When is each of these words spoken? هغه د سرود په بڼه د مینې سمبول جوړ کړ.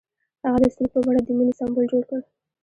هغه 0.43 0.57
د 0.63 0.65
سرود 0.73 0.89
په 0.93 0.99
بڼه 1.05 1.21
د 1.23 1.29
مینې 1.37 1.53
سمبول 1.59 1.85
جوړ 1.91 2.03
کړ. 2.09 2.19